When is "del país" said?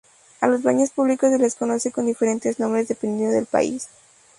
3.35-3.87